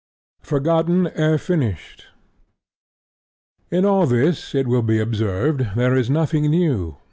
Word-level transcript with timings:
FORGOTTEN 0.41 1.11
ERE 1.13 1.37
FINISHED 1.37 2.07
In 3.69 3.85
all 3.85 4.07
this, 4.07 4.55
it 4.55 4.65
will 4.65 4.81
be 4.81 4.97
observed, 4.99 5.75
there 5.75 5.93
is 5.95 6.09
nothing 6.09 6.49
new. 6.49 6.97